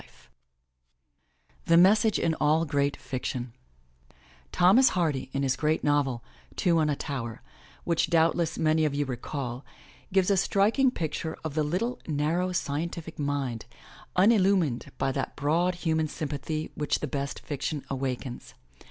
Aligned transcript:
201 1.67 1.67
M 1.67 1.67
Y 1.67 1.67
BOOK 1.67 1.67
HOUSE 1.67 1.69
THE 1.69 1.77
MESSAGE 2.09 2.19
IN 2.25 2.35
ALL 2.41 2.65
GREAT 2.65 2.97
FICTION 2.97 3.53
Thomas 4.51 4.89
Hardy 4.89 5.29
in 5.31 5.43
his 5.43 5.55
great 5.55 5.83
novel, 5.83 6.23
Two 6.55 6.79
on 6.79 6.89
a 6.89 6.95
Tower 6.95 7.43
^ 7.45 7.47
which 7.83 8.09
doubtless 8.09 8.57
many 8.57 8.83
of 8.85 8.95
you 8.95 9.05
recall, 9.05 9.63
gives 10.11 10.31
a 10.31 10.37
striking 10.37 10.89
picture 10.89 11.37
of 11.43 11.53
the 11.53 11.61
little, 11.63 11.99
narrow, 12.07 12.51
scientific 12.51 13.19
mind, 13.19 13.67
unillumined 14.17 14.89
by 14.97 15.11
that 15.11 15.35
broad 15.35 15.75
human 15.75 16.07
sym 16.07 16.29
pathy 16.29 16.71
which 16.73 16.97
the 16.97 17.05
best 17.07 17.39
fiction 17.39 17.85
awakens. 17.87 18.55